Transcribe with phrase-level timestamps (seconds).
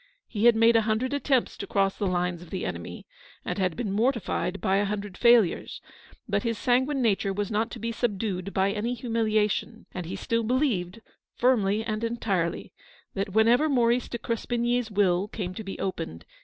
[0.27, 3.05] He had made a hundred attempts to cross the lines of the enemy,
[3.45, 5.79] and had been mortified by a hun dred failures;
[6.27, 10.41] but his sanguine nature was not to be subdued by any humiliation, and he still
[10.41, 11.01] believed,
[11.35, 12.73] firmly and entirely,
[13.13, 16.39] that whenever Maurice de Crespigny's will came to be opened, THE STORY OF THE PAST.